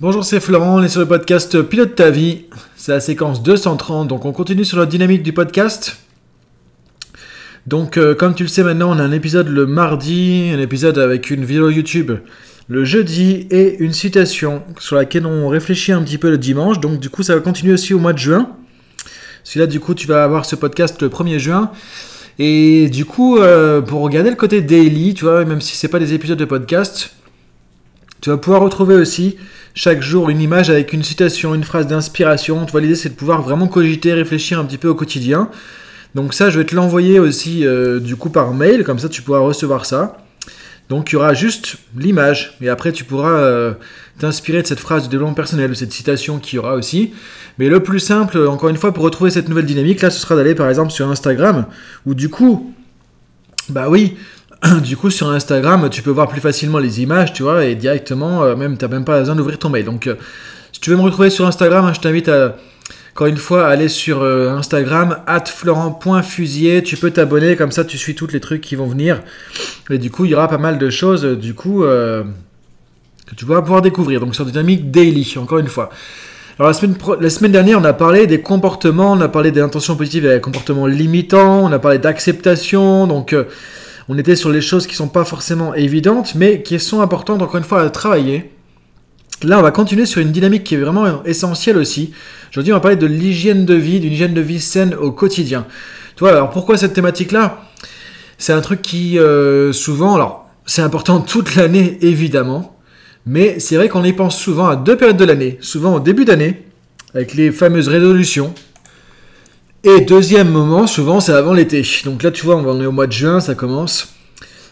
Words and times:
Bonjour, 0.00 0.24
c'est 0.24 0.38
Florent, 0.38 0.76
on 0.78 0.82
est 0.84 0.88
sur 0.88 1.00
le 1.00 1.06
podcast 1.06 1.60
Pilote 1.60 1.96
ta 1.96 2.10
vie. 2.10 2.44
C'est 2.76 2.92
la 2.92 3.00
séquence 3.00 3.42
230, 3.42 4.06
donc 4.06 4.24
on 4.26 4.30
continue 4.30 4.64
sur 4.64 4.78
la 4.78 4.86
dynamique 4.86 5.24
du 5.24 5.32
podcast. 5.32 5.96
Donc, 7.66 7.96
euh, 7.96 8.14
comme 8.14 8.36
tu 8.36 8.44
le 8.44 8.48
sais 8.48 8.62
maintenant, 8.62 8.94
on 8.94 9.00
a 9.00 9.02
un 9.02 9.10
épisode 9.10 9.48
le 9.48 9.66
mardi, 9.66 10.52
un 10.54 10.60
épisode 10.60 10.98
avec 10.98 11.30
une 11.30 11.44
vidéo 11.44 11.68
YouTube 11.68 12.12
le 12.68 12.84
jeudi 12.84 13.48
et 13.50 13.76
une 13.80 13.92
citation 13.92 14.62
sur 14.78 14.94
laquelle 14.94 15.26
on 15.26 15.48
réfléchit 15.48 15.90
un 15.90 16.02
petit 16.04 16.18
peu 16.18 16.30
le 16.30 16.38
dimanche. 16.38 16.78
Donc, 16.78 17.00
du 17.00 17.10
coup, 17.10 17.24
ça 17.24 17.34
va 17.34 17.40
continuer 17.40 17.72
aussi 17.72 17.92
au 17.92 17.98
mois 17.98 18.12
de 18.12 18.18
juin. 18.18 18.50
Celui-là, 19.42 19.66
du 19.66 19.80
coup, 19.80 19.94
tu 19.94 20.06
vas 20.06 20.22
avoir 20.22 20.44
ce 20.44 20.54
podcast 20.54 21.02
le 21.02 21.08
1er 21.08 21.40
juin. 21.40 21.72
Et 22.38 22.88
du 22.88 23.04
coup, 23.04 23.38
euh, 23.38 23.80
pour 23.80 24.02
regarder 24.02 24.30
le 24.30 24.36
côté 24.36 24.60
daily, 24.60 25.14
tu 25.14 25.24
vois, 25.24 25.44
même 25.44 25.60
si 25.60 25.76
c'est 25.76 25.88
pas 25.88 25.98
des 25.98 26.14
épisodes 26.14 26.38
de 26.38 26.44
podcast, 26.44 27.10
tu 28.20 28.30
vas 28.30 28.36
pouvoir 28.36 28.62
retrouver 28.62 28.94
aussi 28.94 29.36
chaque 29.74 30.02
jour 30.02 30.28
une 30.28 30.40
image 30.40 30.70
avec 30.70 30.92
une 30.92 31.02
citation, 31.02 31.54
une 31.54 31.64
phrase 31.64 31.86
d'inspiration. 31.86 32.64
Tu 32.66 32.72
vois, 32.72 32.80
l'idée 32.80 32.96
c'est 32.96 33.10
de 33.10 33.14
pouvoir 33.14 33.42
vraiment 33.42 33.68
cogiter, 33.68 34.12
réfléchir 34.12 34.58
un 34.58 34.64
petit 34.64 34.78
peu 34.78 34.88
au 34.88 34.94
quotidien. 34.94 35.50
Donc 36.14 36.34
ça, 36.34 36.50
je 36.50 36.58
vais 36.58 36.64
te 36.64 36.74
l'envoyer 36.74 37.20
aussi 37.20 37.66
euh, 37.66 38.00
du 38.00 38.16
coup 38.16 38.30
par 38.30 38.52
mail, 38.54 38.82
comme 38.82 38.98
ça 38.98 39.08
tu 39.08 39.22
pourras 39.22 39.40
recevoir 39.40 39.86
ça. 39.86 40.16
Donc 40.88 41.10
il 41.10 41.14
y 41.14 41.16
aura 41.16 41.34
juste 41.34 41.76
l'image, 41.96 42.56
et 42.62 42.68
après 42.70 42.92
tu 42.92 43.04
pourras 43.04 43.38
euh, 43.40 43.74
t'inspirer 44.18 44.62
de 44.62 44.66
cette 44.66 44.80
phrase 44.80 45.04
de 45.04 45.10
développement 45.10 45.34
personnel, 45.34 45.70
de 45.70 45.74
cette 45.74 45.92
citation 45.92 46.38
qu'il 46.38 46.56
y 46.56 46.58
aura 46.58 46.74
aussi. 46.74 47.12
Mais 47.58 47.68
le 47.68 47.82
plus 47.82 48.00
simple, 48.00 48.38
encore 48.46 48.70
une 48.70 48.76
fois, 48.76 48.92
pour 48.92 49.04
retrouver 49.04 49.30
cette 49.30 49.48
nouvelle 49.48 49.66
dynamique, 49.66 50.00
là, 50.00 50.10
ce 50.10 50.18
sera 50.18 50.34
d'aller 50.34 50.54
par 50.54 50.68
exemple 50.68 50.90
sur 50.90 51.08
Instagram, 51.08 51.66
où 52.06 52.14
du 52.14 52.30
coup, 52.30 52.74
bah 53.68 53.88
oui, 53.90 54.16
du 54.82 54.96
coup, 54.96 55.10
sur 55.10 55.28
Instagram, 55.28 55.88
tu 55.90 56.02
peux 56.02 56.10
voir 56.10 56.28
plus 56.28 56.40
facilement 56.40 56.78
les 56.78 57.00
images, 57.00 57.32
tu 57.32 57.42
vois, 57.42 57.64
et 57.64 57.74
directement, 57.74 58.42
euh, 58.42 58.56
même, 58.56 58.76
tu 58.76 58.84
n'as 58.84 58.90
même 58.90 59.04
pas 59.04 59.20
besoin 59.20 59.36
d'ouvrir 59.36 59.58
ton 59.58 59.68
mail. 59.68 59.84
Donc, 59.84 60.06
euh, 60.06 60.16
si 60.72 60.80
tu 60.80 60.90
veux 60.90 60.96
me 60.96 61.02
retrouver 61.02 61.30
sur 61.30 61.46
Instagram, 61.46 61.84
hein, 61.84 61.92
je 61.94 62.00
t'invite 62.00 62.28
à, 62.28 62.56
encore 63.12 63.28
une 63.28 63.36
fois, 63.36 63.68
aller 63.68 63.88
sur 63.88 64.22
euh, 64.22 64.50
Instagram, 64.50 65.18
florent.fusier. 65.46 66.82
Tu 66.82 66.96
peux 66.96 67.10
t'abonner, 67.10 67.54
comme 67.54 67.70
ça, 67.70 67.84
tu 67.84 67.98
suis 67.98 68.16
tous 68.16 68.26
les 68.32 68.40
trucs 68.40 68.60
qui 68.60 68.74
vont 68.74 68.86
venir. 68.86 69.22
Et 69.90 69.98
du 69.98 70.10
coup, 70.10 70.24
il 70.24 70.32
y 70.32 70.34
aura 70.34 70.48
pas 70.48 70.58
mal 70.58 70.78
de 70.78 70.90
choses, 70.90 71.24
du 71.24 71.54
coup, 71.54 71.82
que 71.82 72.24
tu 73.36 73.44
vas 73.44 73.62
pouvoir 73.62 73.82
découvrir. 73.82 74.20
Donc, 74.20 74.34
sur 74.34 74.44
Dynamique 74.44 74.90
Daily, 74.90 75.34
encore 75.36 75.58
une 75.58 75.68
fois. 75.68 75.90
Alors, 76.58 76.70
la 76.70 76.74
semaine, 76.74 76.96
la 77.20 77.30
semaine 77.30 77.52
dernière, 77.52 77.78
on 77.78 77.84
a 77.84 77.92
parlé 77.92 78.26
des 78.26 78.40
comportements, 78.40 79.12
on 79.12 79.20
a 79.20 79.28
parlé 79.28 79.52
des 79.52 79.60
intentions 79.60 79.94
positives 79.94 80.26
et 80.26 80.34
des 80.34 80.40
comportements 80.40 80.88
limitants, 80.88 81.64
on 81.64 81.70
a 81.70 81.78
parlé 81.78 81.98
d'acceptation, 81.98 83.06
donc 83.06 83.32
on 84.08 84.16
était 84.16 84.36
sur 84.36 84.50
les 84.50 84.60
choses 84.60 84.86
qui 84.86 84.94
sont 84.94 85.08
pas 85.08 85.24
forcément 85.24 85.74
évidentes, 85.74 86.34
mais 86.34 86.62
qui 86.62 86.78
sont 86.80 87.00
importantes 87.00 87.42
encore 87.42 87.56
une 87.56 87.64
fois 87.64 87.82
à 87.82 87.90
travailler. 87.90 88.50
Là, 89.42 89.58
on 89.58 89.62
va 89.62 89.70
continuer 89.70 90.06
sur 90.06 90.20
une 90.20 90.32
dynamique 90.32 90.64
qui 90.64 90.74
est 90.74 90.78
vraiment 90.78 91.22
essentielle 91.24 91.76
aussi. 91.76 92.12
Aujourd'hui, 92.50 92.72
on 92.72 92.76
va 92.76 92.80
parler 92.80 92.96
de 92.96 93.06
l'hygiène 93.06 93.66
de 93.66 93.74
vie, 93.74 94.00
d'une 94.00 94.12
hygiène 94.12 94.34
de 94.34 94.40
vie 94.40 94.60
saine 94.60 94.94
au 94.94 95.12
quotidien. 95.12 95.66
Tu 96.16 96.20
vois, 96.20 96.30
alors 96.30 96.50
pourquoi 96.50 96.76
cette 96.76 96.94
thématique-là? 96.94 97.62
C'est 98.38 98.52
un 98.52 98.60
truc 98.60 98.82
qui, 98.82 99.18
euh, 99.18 99.72
souvent, 99.72 100.14
alors, 100.14 100.48
c'est 100.64 100.82
important 100.82 101.20
toute 101.26 101.54
l'année, 101.54 101.98
évidemment, 102.00 102.78
mais 103.26 103.60
c'est 103.60 103.76
vrai 103.76 103.88
qu'on 103.88 104.04
y 104.04 104.12
pense 104.12 104.38
souvent 104.38 104.66
à 104.66 104.76
deux 104.76 104.96
périodes 104.96 105.18
de 105.18 105.24
l'année. 105.24 105.58
Souvent 105.60 105.96
au 105.96 106.00
début 106.00 106.24
d'année, 106.24 106.64
avec 107.14 107.34
les 107.34 107.52
fameuses 107.52 107.88
résolutions, 107.88 108.54
et 109.84 110.00
deuxième 110.00 110.48
moment, 110.48 110.86
souvent, 110.86 111.20
c'est 111.20 111.32
avant 111.32 111.52
l'été. 111.52 111.82
Donc 112.04 112.22
là, 112.22 112.30
tu 112.30 112.44
vois, 112.44 112.56
on 112.56 112.80
est 112.80 112.86
au 112.86 112.92
mois 112.92 113.06
de 113.06 113.12
juin, 113.12 113.40
ça 113.40 113.54
commence. 113.54 114.14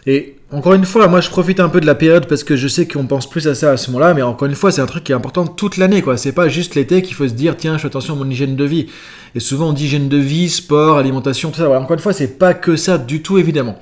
Et 0.06 0.36
encore 0.52 0.74
une 0.74 0.84
fois, 0.84 1.08
moi, 1.08 1.20
je 1.20 1.28
profite 1.30 1.58
un 1.58 1.68
peu 1.68 1.80
de 1.80 1.86
la 1.86 1.94
période 1.94 2.26
parce 2.26 2.44
que 2.44 2.54
je 2.54 2.68
sais 2.68 2.86
qu'on 2.86 3.06
pense 3.06 3.28
plus 3.28 3.48
à 3.48 3.54
ça 3.54 3.72
à 3.72 3.76
ce 3.76 3.90
moment-là. 3.90 4.14
Mais 4.14 4.22
encore 4.22 4.46
une 4.48 4.54
fois, 4.54 4.70
c'est 4.70 4.80
un 4.80 4.86
truc 4.86 5.04
qui 5.04 5.12
est 5.12 5.14
important 5.14 5.46
toute 5.46 5.76
l'année, 5.76 6.02
quoi. 6.02 6.16
C'est 6.16 6.32
pas 6.32 6.48
juste 6.48 6.74
l'été 6.74 7.02
qu'il 7.02 7.14
faut 7.14 7.26
se 7.26 7.34
dire, 7.34 7.56
tiens, 7.56 7.76
je 7.76 7.82
fais 7.82 7.86
attention 7.88 8.14
à 8.14 8.16
mon 8.16 8.30
hygiène 8.30 8.56
de 8.56 8.64
vie. 8.64 8.86
Et 9.34 9.40
souvent, 9.40 9.70
on 9.70 9.72
dit 9.72 9.84
hygiène 9.84 10.08
de 10.08 10.16
vie, 10.16 10.48
sport, 10.48 10.98
alimentation, 10.98 11.50
tout 11.50 11.58
ça. 11.58 11.66
Voilà, 11.66 11.80
encore 11.80 11.94
une 11.94 12.02
fois, 12.02 12.12
c'est 12.12 12.38
pas 12.38 12.54
que 12.54 12.76
ça 12.76 12.98
du 12.98 13.22
tout, 13.22 13.38
évidemment. 13.38 13.78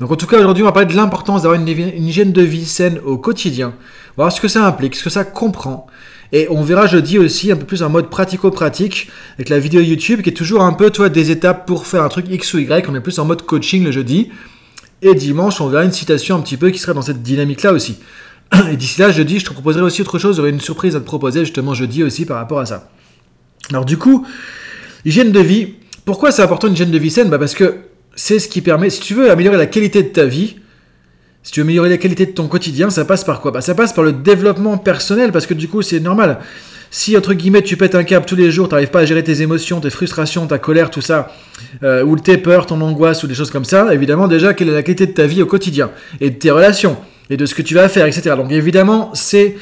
Donc 0.00 0.10
en 0.10 0.16
tout 0.16 0.26
cas, 0.26 0.38
aujourd'hui, 0.38 0.62
on 0.62 0.66
va 0.66 0.72
parler 0.72 0.88
de 0.88 0.96
l'importance 0.96 1.42
d'avoir 1.42 1.60
une, 1.60 1.68
une, 1.68 2.08
hygiène 2.08 2.32
de 2.32 2.42
vie 2.42 2.64
saine 2.64 2.98
au 3.04 3.16
quotidien. 3.16 3.74
Voir 4.16 4.32
ce 4.32 4.40
que 4.40 4.48
ça 4.48 4.66
implique, 4.66 4.96
ce 4.96 5.04
que 5.04 5.10
ça 5.10 5.24
comprend. 5.24 5.86
Et 6.32 6.48
on 6.50 6.62
verra 6.62 6.86
jeudi 6.86 7.18
aussi 7.18 7.52
un 7.52 7.56
peu 7.56 7.64
plus 7.64 7.82
en 7.82 7.90
mode 7.90 8.10
pratico-pratique 8.10 9.08
avec 9.34 9.48
la 9.48 9.58
vidéo 9.58 9.80
YouTube 9.80 10.22
qui 10.22 10.30
est 10.30 10.34
toujours 10.34 10.62
un 10.62 10.72
peu, 10.72 10.90
toi, 10.90 11.08
des 11.08 11.30
étapes 11.30 11.66
pour 11.66 11.86
faire 11.86 12.02
un 12.02 12.08
truc 12.08 12.26
X 12.28 12.54
ou 12.54 12.58
Y. 12.58 12.88
On 12.88 12.94
est 12.94 13.00
plus 13.00 13.18
en 13.18 13.24
mode 13.24 13.42
coaching 13.42 13.84
le 13.84 13.92
jeudi. 13.92 14.30
Et 15.02 15.14
dimanche, 15.14 15.60
on 15.60 15.68
verra 15.68 15.84
une 15.84 15.92
citation 15.92 16.36
un 16.36 16.40
petit 16.40 16.56
peu 16.56 16.70
qui 16.70 16.78
serait 16.78 16.94
dans 16.94 17.02
cette 17.02 17.22
dynamique-là 17.22 17.72
aussi. 17.72 17.98
Et 18.72 18.76
d'ici 18.76 19.00
là, 19.00 19.10
jeudi, 19.10 19.38
je 19.38 19.44
te 19.44 19.52
proposerai 19.52 19.82
aussi 19.82 20.02
autre 20.02 20.18
chose. 20.18 20.36
J'aurai 20.36 20.50
une 20.50 20.60
surprise 20.60 20.96
à 20.96 21.00
te 21.00 21.04
proposer 21.04 21.40
justement 21.40 21.74
jeudi 21.74 22.02
aussi 22.02 22.24
par 22.24 22.38
rapport 22.38 22.58
à 22.58 22.66
ça. 22.66 22.90
Alors 23.70 23.84
du 23.84 23.96
coup, 23.96 24.26
hygiène 25.04 25.32
de 25.32 25.40
vie. 25.40 25.74
Pourquoi 26.04 26.32
c'est 26.32 26.42
important 26.42 26.68
une 26.68 26.74
hygiène 26.74 26.90
de 26.90 26.98
vie 26.98 27.10
saine? 27.10 27.28
Bah 27.28 27.38
Parce 27.38 27.54
que 27.54 27.76
c'est 28.14 28.38
ce 28.38 28.48
qui 28.48 28.60
permet, 28.60 28.90
si 28.90 29.00
tu 29.00 29.14
veux 29.14 29.30
améliorer 29.30 29.56
la 29.56 29.66
qualité 29.66 30.02
de 30.02 30.08
ta 30.08 30.24
vie, 30.24 30.56
si 31.44 31.52
tu 31.52 31.60
veux 31.60 31.64
améliorer 31.64 31.90
la 31.90 31.98
qualité 31.98 32.24
de 32.24 32.32
ton 32.32 32.48
quotidien, 32.48 32.88
ça 32.88 33.04
passe 33.04 33.22
par 33.22 33.40
quoi? 33.40 33.50
Bah, 33.50 33.60
Ça 33.60 33.74
passe 33.74 33.92
par 33.92 34.02
le 34.02 34.12
développement 34.12 34.78
personnel, 34.78 35.30
parce 35.30 35.46
que 35.46 35.52
du 35.52 35.68
coup, 35.68 35.82
c'est 35.82 36.00
normal. 36.00 36.38
Si, 36.90 37.16
entre 37.16 37.34
guillemets, 37.34 37.60
tu 37.60 37.76
pètes 37.76 37.94
un 37.94 38.02
câble 38.02 38.24
tous 38.24 38.34
les 38.34 38.50
jours, 38.50 38.68
tu 38.68 38.74
n'arrives 38.74 38.90
pas 38.90 39.00
à 39.00 39.04
gérer 39.04 39.22
tes 39.22 39.42
émotions, 39.42 39.80
tes 39.80 39.90
frustrations, 39.90 40.46
ta 40.46 40.58
colère, 40.58 40.90
tout 40.90 41.02
ça, 41.02 41.32
euh, 41.82 42.02
ou 42.02 42.18
tes 42.18 42.38
peurs, 42.38 42.64
ton 42.64 42.80
angoisse, 42.80 43.22
ou 43.24 43.26
des 43.26 43.34
choses 43.34 43.50
comme 43.50 43.66
ça, 43.66 43.92
évidemment, 43.92 44.26
déjà, 44.26 44.54
quelle 44.54 44.70
est 44.70 44.72
la 44.72 44.82
qualité 44.82 45.06
de 45.06 45.12
ta 45.12 45.26
vie 45.26 45.42
au 45.42 45.46
quotidien, 45.46 45.90
et 46.20 46.30
de 46.30 46.36
tes 46.36 46.50
relations, 46.50 46.96
et 47.28 47.36
de 47.36 47.44
ce 47.44 47.54
que 47.54 47.62
tu 47.62 47.74
vas 47.74 47.90
faire, 47.90 48.06
etc. 48.06 48.36
Donc, 48.36 48.50
évidemment, 48.50 49.10
c'est 49.12 49.56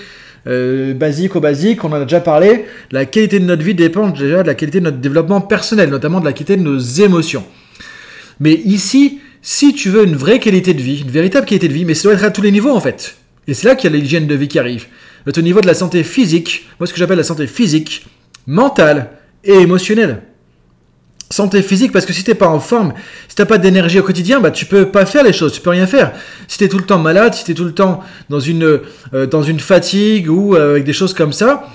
euh, 0.46 0.94
basique 0.94 1.34
au 1.34 1.40
basique, 1.40 1.82
on 1.82 1.90
en 1.90 1.94
a 1.94 2.04
déjà 2.04 2.20
parlé, 2.20 2.66
la 2.92 3.06
qualité 3.06 3.40
de 3.40 3.44
notre 3.44 3.62
vie 3.64 3.74
dépend 3.74 4.08
déjà 4.10 4.42
de 4.42 4.46
la 4.46 4.54
qualité 4.54 4.78
de 4.78 4.84
notre 4.84 4.98
développement 4.98 5.40
personnel, 5.40 5.90
notamment 5.90 6.20
de 6.20 6.26
la 6.26 6.32
qualité 6.32 6.56
de 6.56 6.62
nos 6.62 6.78
émotions. 6.78 7.44
Mais 8.38 8.52
ici, 8.52 9.20
si 9.42 9.74
tu 9.74 9.90
veux 9.90 10.04
une 10.04 10.16
vraie 10.16 10.38
qualité 10.38 10.72
de 10.72 10.80
vie, 10.80 11.02
une 11.02 11.10
véritable 11.10 11.46
qualité 11.46 11.68
de 11.68 11.74
vie, 11.74 11.84
mais 11.84 11.94
ça 11.94 12.04
doit 12.04 12.14
être 12.14 12.24
à 12.24 12.30
tous 12.30 12.42
les 12.42 12.52
niveaux 12.52 12.70
en 12.70 12.80
fait. 12.80 13.16
Et 13.48 13.54
c'est 13.54 13.66
là 13.66 13.74
qu'il 13.74 13.90
y 13.90 13.94
a 13.94 13.96
l'hygiène 13.96 14.28
de 14.28 14.34
vie 14.36 14.48
qui 14.48 14.58
arrive. 14.58 14.86
Au 15.26 15.40
niveau 15.40 15.60
de 15.60 15.66
la 15.66 15.74
santé 15.74 16.04
physique, 16.04 16.68
moi 16.78 16.86
ce 16.86 16.92
que 16.92 16.98
j'appelle 16.98 17.18
la 17.18 17.24
santé 17.24 17.46
physique, 17.48 18.06
mentale 18.46 19.10
et 19.44 19.54
émotionnelle. 19.54 20.22
Santé 21.30 21.62
physique, 21.62 21.92
parce 21.92 22.04
que 22.04 22.12
si 22.12 22.24
t'es 22.24 22.34
pas 22.34 22.48
en 22.48 22.60
forme, 22.60 22.92
si 23.26 23.34
t'as 23.34 23.46
pas 23.46 23.56
d'énergie 23.58 23.98
au 23.98 24.02
quotidien, 24.02 24.38
bah 24.38 24.50
tu 24.50 24.66
peux 24.66 24.86
pas 24.86 25.06
faire 25.06 25.24
les 25.24 25.32
choses, 25.32 25.54
tu 25.54 25.60
peux 25.60 25.70
rien 25.70 25.86
faire. 25.86 26.12
Si 26.46 26.58
t'es 26.58 26.68
tout 26.68 26.78
le 26.78 26.84
temps 26.84 26.98
malade, 26.98 27.34
si 27.34 27.44
t'es 27.44 27.54
tout 27.54 27.64
le 27.64 27.72
temps 27.72 28.00
dans 28.28 28.40
une, 28.40 28.80
euh, 29.14 29.26
dans 29.26 29.42
une 29.42 29.58
fatigue 29.58 30.30
ou 30.30 30.54
euh, 30.54 30.72
avec 30.72 30.84
des 30.84 30.92
choses 30.92 31.14
comme 31.14 31.32
ça, 31.32 31.68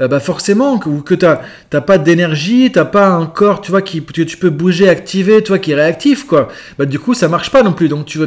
euh, 0.00 0.08
bah 0.08 0.20
forcément, 0.20 0.78
que, 0.78 0.88
que 1.00 1.14
tu 1.14 1.26
n'as 1.26 1.80
pas 1.80 1.98
d'énergie, 1.98 2.70
tu 2.72 2.84
pas 2.84 3.08
un 3.08 3.26
corps, 3.26 3.60
tu 3.60 3.70
vois, 3.70 3.82
qui, 3.82 4.02
que 4.02 4.22
tu 4.22 4.36
peux 4.36 4.50
bouger, 4.50 4.88
activer, 4.88 5.42
tu 5.42 5.48
vois, 5.48 5.58
qui 5.58 5.72
est 5.72 5.74
réactif, 5.76 6.26
quoi. 6.26 6.48
Bah, 6.78 6.84
du 6.86 6.98
coup, 6.98 7.14
ça 7.14 7.28
marche 7.28 7.50
pas 7.50 7.62
non 7.62 7.72
plus. 7.72 7.88
Donc, 7.88 8.06
tu 8.06 8.18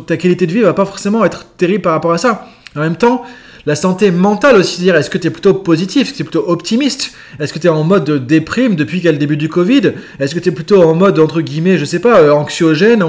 ta 0.00 0.16
qualité 0.16 0.46
de 0.46 0.52
vie 0.52 0.60
va 0.60 0.72
pas 0.72 0.86
forcément 0.86 1.24
être 1.24 1.44
terrible 1.56 1.82
par 1.82 1.92
rapport 1.92 2.12
à 2.12 2.18
ça. 2.18 2.46
En 2.76 2.80
même 2.80 2.96
temps, 2.96 3.24
la 3.66 3.76
santé 3.76 4.10
mentale 4.10 4.56
aussi, 4.56 4.80
dire 4.80 4.96
est-ce 4.96 5.10
que 5.10 5.18
tu 5.18 5.28
es 5.28 5.30
plutôt 5.30 5.54
positif, 5.54 6.02
est-ce 6.02 6.10
que 6.10 6.16
tu 6.16 6.22
es 6.22 6.24
plutôt 6.24 6.48
optimiste, 6.48 7.12
est-ce 7.38 7.52
que 7.52 7.58
tu 7.58 7.66
es 7.66 7.70
en 7.70 7.84
mode 7.84 8.26
déprime 8.26 8.74
depuis 8.74 8.98
qu'il 8.98 9.06
y 9.06 9.08
a 9.08 9.12
le 9.12 9.18
début 9.18 9.36
du 9.36 9.48
Covid, 9.48 9.92
est-ce 10.18 10.34
que 10.34 10.40
tu 10.40 10.48
es 10.48 10.52
plutôt 10.52 10.82
en 10.82 10.94
mode 10.94 11.18
entre 11.18 11.40
guillemets, 11.40 11.78
je 11.78 11.84
sais 11.84 12.00
pas, 12.00 12.20
euh, 12.20 12.32
anxiogène, 12.32 13.04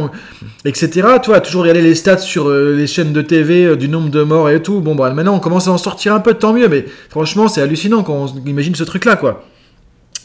etc. 0.66 1.08
Tu 1.24 1.32
toujours 1.42 1.64
regarder 1.64 1.82
les 1.82 1.96
stats 1.96 2.20
sur 2.20 2.50
euh, 2.50 2.76
les 2.76 2.88
chaînes 2.88 3.14
de 3.14 3.22
TV 3.22 3.66
euh, 3.66 3.76
du 3.76 3.90
nombre 3.90 4.10
de 4.10 4.22
morts 4.22 4.50
et 4.50 4.62
tout. 4.62 4.80
Bon, 4.80 4.96
bah 4.96 5.12
maintenant 5.12 5.36
on 5.36 5.40
commence 5.40 5.68
à 5.68 5.72
en 5.72 5.78
sortir 5.78 6.14
un 6.14 6.20
peu, 6.20 6.36
tant 6.36 6.54
mieux, 6.54 6.68
mais 6.68 6.86
franchement, 7.10 7.48
c'est 7.48 7.62
hallucinant 7.62 8.04
quand 8.04 8.14
on 8.14 8.48
imagine 8.48 8.76
ce 8.76 8.84
truc-là, 8.84 9.16
quoi. 9.16 9.44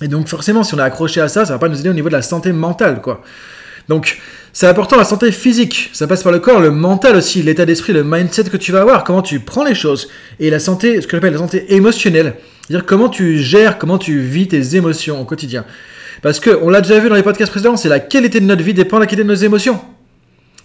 Et 0.03 0.09
donc 0.09 0.29
forcément, 0.29 0.63
si 0.63 0.75
on 0.75 0.79
est 0.79 0.83
accroché 0.83 1.21
à 1.21 1.29
ça, 1.29 1.45
ça 1.45 1.55
va 1.55 1.59
pas 1.59 1.69
nous 1.69 1.81
aider 1.81 1.89
au 1.89 1.95
niveau 1.95 2.09
de 2.09 2.15
la 2.15 2.23
santé 2.23 2.53
mentale, 2.53 3.01
quoi. 3.01 3.23
Donc, 3.89 4.19
c'est 4.53 4.67
important 4.67 4.97
la 4.97 5.05
santé 5.05 5.31
physique, 5.33 5.91
ça 5.93 6.07
passe 6.07 6.23
par 6.23 6.33
le 6.33 6.41
corps, 6.41 6.61
le 6.61 6.71
mental 6.71 7.17
aussi, 7.17 7.43
l'état 7.43 7.65
d'esprit, 7.65 7.93
le 7.93 8.05
mindset 8.05 8.45
que 8.45 8.57
tu 8.57 8.73
vas 8.73 8.81
avoir, 8.81 9.05
comment 9.05 9.23
tu 9.23 9.41
prends 9.41 9.65
les 9.65 9.75
choses. 9.75 10.09
Et 10.41 10.51
la 10.51 10.59
santé, 10.59 11.01
ce 11.01 11.07
que 11.07 11.17
j'appelle 11.17 11.33
la 11.33 11.39
santé 11.39 11.75
émotionnelle, 11.75 12.35
c'est-à-dire 12.67 12.87
comment 12.87 13.09
tu 13.09 13.39
gères, 13.39 13.79
comment 13.79 13.99
tu 13.99 14.21
vis 14.21 14.49
tes 14.49 14.77
émotions 14.77 15.21
au 15.21 15.25
quotidien. 15.25 15.65
Parce 16.23 16.41
que, 16.41 16.59
on 16.63 16.71
l'a 16.71 16.81
déjà 16.81 16.99
vu 16.99 17.09
dans 17.09 17.15
les 17.15 17.23
podcasts 17.23 17.51
précédents, 17.51 17.77
c'est 17.77 17.89
la 17.89 18.01
qualité 18.01 18.41
de 18.41 18.47
notre 18.47 18.63
vie 18.63 18.75
dépend 18.75 18.97
de 18.97 19.03
la 19.03 19.07
qualité 19.07 19.23
de 19.23 19.29
nos 19.29 19.35
émotions. 19.35 19.81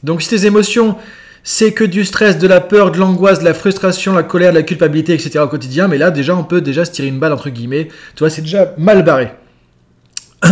Donc 0.04 0.22
si 0.22 0.30
tes 0.30 0.46
émotions, 0.46 0.98
c'est 1.44 1.72
que 1.72 1.84
du 1.84 2.06
stress, 2.06 2.38
de 2.38 2.48
la 2.48 2.62
peur, 2.62 2.92
de 2.92 2.98
l'angoisse, 2.98 3.40
de 3.40 3.46
la 3.46 3.54
frustration, 3.54 4.14
la 4.14 4.24
colère, 4.24 4.52
de 4.52 4.58
la 4.58 4.64
culpabilité, 4.64 5.14
etc. 5.14 5.40
au 5.40 5.48
quotidien, 5.48 5.88
mais 5.88 5.98
là 5.98 6.12
déjà 6.12 6.36
on 6.36 6.44
peut 6.44 6.62
déjà 6.62 6.86
se 6.86 6.92
tirer 6.92 7.08
une 7.08 7.20
balle 7.20 7.34
entre 7.34 7.50
guillemets. 7.50 7.90
Tu 8.16 8.20
vois, 8.20 8.30
c'est 8.30 8.42
déjà 8.42 8.74
mal 8.78 9.04
barré. 9.04 9.32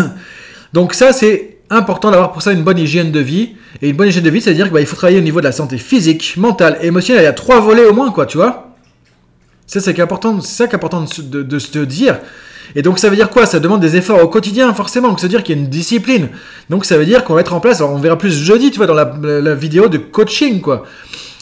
Donc 0.73 0.93
ça 0.93 1.11
c'est 1.11 1.50
important 1.71 2.11
d'avoir 2.11 2.31
pour 2.31 2.41
ça 2.41 2.51
une 2.51 2.63
bonne 2.63 2.77
hygiène 2.77 3.11
de 3.11 3.19
vie. 3.19 3.51
Et 3.81 3.89
une 3.89 3.95
bonne 3.95 4.09
hygiène 4.09 4.23
de 4.23 4.29
vie, 4.29 4.41
c'est-à-dire 4.41 4.65
qu'il 4.65 4.73
bah, 4.73 4.85
faut 4.85 4.95
travailler 4.95 5.17
au 5.17 5.23
niveau 5.23 5.39
de 5.39 5.45
la 5.45 5.51
santé 5.51 5.77
physique, 5.77 6.35
mentale, 6.37 6.77
émotionnelle. 6.81 7.23
Il 7.23 7.25
y 7.25 7.29
a 7.29 7.33
trois 7.33 7.59
volets 7.59 7.85
au 7.85 7.93
moins, 7.93 8.11
quoi, 8.11 8.25
tu 8.25 8.37
vois. 8.37 8.75
Ça, 9.65 9.79
c'est 9.79 9.97
important, 9.99 10.39
c'est 10.41 10.55
ça 10.55 10.67
qui 10.67 10.73
est 10.73 10.75
important 10.75 11.05
de, 11.05 11.59
se 11.59 11.79
dire. 11.79 12.19
Et 12.75 12.81
donc 12.81 12.99
ça 12.99 13.09
veut 13.09 13.15
dire 13.15 13.29
quoi? 13.29 13.45
Ça 13.45 13.59
demande 13.59 13.81
des 13.81 13.95
efforts 13.95 14.21
au 14.21 14.27
quotidien, 14.27 14.73
forcément. 14.73 15.09
Donc 15.09 15.19
ça 15.19 15.27
veut 15.27 15.29
dire 15.31 15.43
qu'il 15.43 15.55
y 15.55 15.59
a 15.59 15.61
une 15.61 15.69
discipline. 15.69 16.29
Donc 16.69 16.85
ça 16.85 16.97
veut 16.97 17.05
dire 17.05 17.23
qu'on 17.23 17.33
va 17.33 17.39
mettre 17.39 17.53
en 17.53 17.59
place, 17.59 17.77
alors 17.77 17.91
on 17.93 17.97
verra 17.97 18.17
plus 18.17 18.33
jeudi, 18.37 18.71
tu 18.71 18.77
vois, 18.77 18.87
dans 18.87 18.93
la, 18.93 19.13
la 19.21 19.55
vidéo 19.55 19.87
de 19.87 19.97
coaching, 19.97 20.61
quoi. 20.61 20.83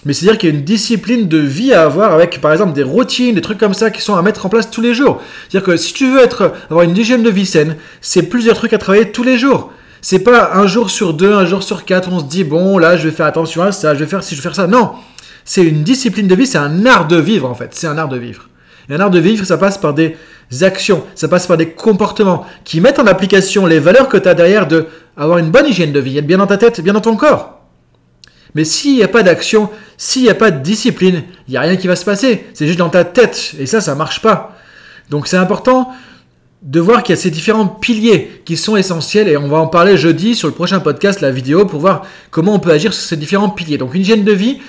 Mais 0.05 0.13
c'est-à-dire 0.13 0.37
qu'il 0.37 0.49
y 0.49 0.53
a 0.53 0.55
une 0.55 0.63
discipline 0.63 1.27
de 1.27 1.39
vie 1.39 1.73
à 1.73 1.83
avoir 1.83 2.13
avec, 2.13 2.39
par 2.39 2.51
exemple, 2.51 2.73
des 2.73 2.83
routines, 2.83 3.35
des 3.35 3.41
trucs 3.41 3.57
comme 3.57 3.73
ça 3.73 3.91
qui 3.91 4.01
sont 4.01 4.15
à 4.15 4.21
mettre 4.21 4.45
en 4.45 4.49
place 4.49 4.71
tous 4.71 4.81
les 4.81 4.93
jours. 4.93 5.21
C'est-à-dire 5.49 5.65
que 5.65 5.77
si 5.77 5.93
tu 5.93 6.09
veux 6.09 6.21
être, 6.21 6.53
avoir 6.69 6.83
une 6.83 6.95
hygiène 6.95 7.21
de 7.21 7.29
vie 7.29 7.45
saine, 7.45 7.75
c'est 7.99 8.23
plusieurs 8.23 8.55
trucs 8.55 8.73
à 8.73 8.77
travailler 8.77 9.11
tous 9.11 9.23
les 9.23 9.37
jours. 9.37 9.73
C'est 10.01 10.19
pas 10.19 10.51
un 10.53 10.67
jour 10.67 10.89
sur 10.89 11.13
deux, 11.13 11.33
un 11.33 11.45
jour 11.45 11.63
sur 11.63 11.85
quatre, 11.85 12.09
on 12.11 12.19
se 12.19 12.25
dit, 12.25 12.43
bon, 12.43 12.77
là, 12.77 12.97
je 12.97 13.07
vais 13.07 13.13
faire 13.13 13.25
attention 13.25 13.63
à 13.63 13.71
ça, 13.71 13.93
je 13.93 13.99
vais 13.99 14.05
faire 14.05 14.23
si 14.23 14.35
je 14.35 14.39
vais 14.39 14.43
faire 14.43 14.55
ça. 14.55 14.67
Non, 14.67 14.93
c'est 15.45 15.63
une 15.63 15.83
discipline 15.83 16.27
de 16.27 16.35
vie, 16.35 16.47
c'est 16.47 16.57
un 16.57 16.85
art 16.85 17.07
de 17.07 17.17
vivre, 17.17 17.49
en 17.49 17.55
fait. 17.55 17.69
C'est 17.73 17.87
un 17.87 17.97
art 17.97 18.07
de 18.07 18.17
vivre. 18.17 18.49
Et 18.89 18.93
un 18.93 18.99
art 18.99 19.09
de 19.09 19.19
vivre, 19.19 19.45
ça 19.45 19.57
passe 19.57 19.77
par 19.77 19.93
des 19.93 20.15
actions, 20.61 21.03
ça 21.15 21.27
passe 21.27 21.47
par 21.47 21.57
des 21.57 21.71
comportements 21.71 22.45
qui 22.63 22.81
mettent 22.81 22.99
en 22.99 23.07
application 23.07 23.65
les 23.65 23.79
valeurs 23.79 24.09
que 24.09 24.17
tu 24.17 24.27
as 24.27 24.33
derrière 24.33 24.67
de 24.67 24.87
avoir 25.17 25.37
une 25.37 25.51
bonne 25.51 25.67
hygiène 25.67 25.91
de 25.91 25.99
vie, 25.99 26.17
être 26.17 26.25
bien 26.25 26.37
dans 26.37 26.47
ta 26.47 26.57
tête, 26.57 26.81
bien 26.81 26.93
dans 26.93 27.01
ton 27.01 27.15
corps. 27.15 27.59
Mais 28.55 28.63
s'il 28.63 28.95
n'y 28.95 29.03
a 29.03 29.07
pas 29.07 29.21
d'action, 29.21 29.69
s'il 29.97 30.23
n'y 30.23 30.29
a 30.29 30.35
pas 30.35 30.49
de 30.49 30.63
discipline, 30.63 31.23
il 31.47 31.51
n'y 31.51 31.57
a 31.57 31.61
rien 31.61 31.75
qui 31.75 31.87
va 31.87 31.95
se 31.95 32.05
passer. 32.05 32.47
C'est 32.53 32.65
juste 32.65 32.79
dans 32.79 32.89
ta 32.89 33.03
tête. 33.03 33.53
Et 33.59 33.65
ça, 33.65 33.79
ça 33.79 33.93
marche 33.95 34.21
pas. 34.21 34.55
Donc 35.09 35.27
c'est 35.27 35.37
important 35.37 35.91
de 36.61 36.79
voir 36.79 37.03
qu'il 37.03 37.15
y 37.15 37.17
a 37.17 37.21
ces 37.21 37.31
différents 37.31 37.67
piliers 37.67 38.41
qui 38.45 38.57
sont 38.57 38.75
essentiels. 38.75 39.27
Et 39.27 39.37
on 39.37 39.47
va 39.47 39.57
en 39.57 39.67
parler 39.67 39.97
jeudi 39.97 40.35
sur 40.35 40.47
le 40.47 40.53
prochain 40.53 40.79
podcast, 40.79 41.21
la 41.21 41.31
vidéo, 41.31 41.65
pour 41.65 41.79
voir 41.79 42.05
comment 42.31 42.53
on 42.53 42.59
peut 42.59 42.71
agir 42.71 42.93
sur 42.93 43.03
ces 43.03 43.17
différents 43.17 43.49
piliers. 43.49 43.77
Donc 43.77 43.95
une 43.95 44.01
hygiène 44.01 44.23
de 44.23 44.33
vie, 44.33 44.59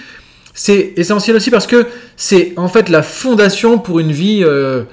c'est 0.55 0.93
essentiel 0.97 1.37
aussi 1.37 1.51
parce 1.51 1.67
que 1.67 1.89
c'est 2.17 2.53
en 2.57 2.69
fait 2.69 2.89
la 2.89 3.03
fondation 3.03 3.79
pour 3.79 3.99
une 3.99 4.13
vie, 4.13 4.41
euh, 4.45 4.85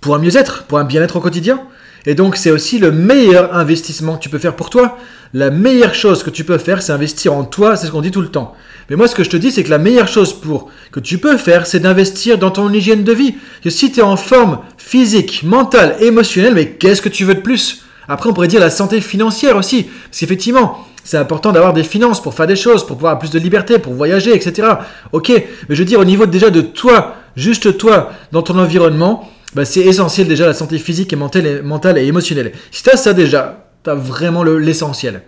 pour 0.00 0.14
un 0.14 0.18
mieux-être, 0.18 0.64
pour 0.64 0.78
un 0.78 0.84
bien-être 0.84 1.16
au 1.16 1.20
quotidien. 1.20 1.60
Et 2.06 2.14
donc 2.14 2.36
c'est 2.36 2.50
aussi 2.50 2.78
le 2.78 2.92
meilleur 2.92 3.54
investissement 3.54 4.16
que 4.16 4.22
tu 4.22 4.28
peux 4.28 4.38
faire 4.38 4.56
pour 4.56 4.70
toi. 4.70 4.98
La 5.32 5.50
meilleure 5.50 5.94
chose 5.94 6.22
que 6.22 6.30
tu 6.30 6.44
peux 6.44 6.58
faire, 6.58 6.82
c'est 6.82 6.92
investir 6.92 7.32
en 7.34 7.44
toi, 7.44 7.76
c'est 7.76 7.86
ce 7.86 7.92
qu'on 7.92 8.00
dit 8.00 8.10
tout 8.10 8.22
le 8.22 8.28
temps. 8.28 8.54
Mais 8.88 8.96
moi 8.96 9.06
ce 9.06 9.14
que 9.14 9.22
je 9.22 9.30
te 9.30 9.36
dis, 9.36 9.52
c'est 9.52 9.62
que 9.62 9.70
la 9.70 9.78
meilleure 9.78 10.08
chose 10.08 10.32
pour 10.32 10.70
que 10.90 11.00
tu 11.00 11.18
peux 11.18 11.36
faire, 11.36 11.66
c'est 11.66 11.80
d'investir 11.80 12.38
dans 12.38 12.50
ton 12.50 12.72
hygiène 12.72 13.04
de 13.04 13.12
vie. 13.12 13.34
Que 13.62 13.70
si 13.70 13.92
tu 13.92 14.00
es 14.00 14.02
en 14.02 14.16
forme 14.16 14.58
physique, 14.76 15.42
mentale, 15.44 15.96
émotionnelle, 16.00 16.54
mais 16.54 16.70
qu'est-ce 16.70 17.02
que 17.02 17.08
tu 17.08 17.24
veux 17.24 17.34
de 17.34 17.40
plus? 17.40 17.82
Après 18.08 18.28
on 18.28 18.32
pourrait 18.32 18.48
dire 18.48 18.60
la 18.60 18.70
santé 18.70 19.00
financière 19.00 19.56
aussi. 19.56 19.84
Parce 19.84 20.18
qu'effectivement, 20.18 20.84
c'est 21.04 21.16
important 21.16 21.52
d'avoir 21.52 21.72
des 21.72 21.84
finances 21.84 22.22
pour 22.22 22.34
faire 22.34 22.46
des 22.46 22.56
choses, 22.56 22.86
pour 22.86 22.96
avoir 22.96 23.18
plus 23.18 23.30
de 23.30 23.38
liberté, 23.38 23.78
pour 23.78 23.94
voyager, 23.94 24.34
etc. 24.34 24.68
Ok, 25.12 25.28
mais 25.28 25.74
je 25.74 25.76
veux 25.76 25.84
dire 25.84 26.00
au 26.00 26.04
niveau 26.04 26.26
déjà 26.26 26.50
de 26.50 26.60
toi, 26.60 27.16
juste 27.36 27.78
toi, 27.78 28.12
dans 28.32 28.42
ton 28.42 28.58
environnement, 28.58 29.28
bah, 29.54 29.64
c'est 29.64 29.80
essentiel 29.80 30.28
déjà 30.28 30.46
la 30.46 30.54
santé 30.54 30.78
physique 30.78 31.12
et 31.12 31.16
mentale 31.16 31.98
et, 31.98 32.06
émotionnelle. 32.06 32.52
Si 32.70 32.82
tu 32.82 32.90
as 32.90 32.96
ça 32.96 33.12
déjà, 33.12 33.70
tu 33.82 33.90
as 33.90 33.94
vraiment 33.94 34.42
l'essentiel. 34.44 35.22